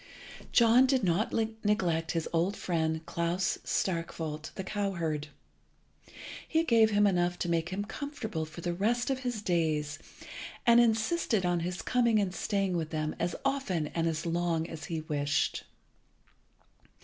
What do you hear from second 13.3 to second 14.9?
often and as long as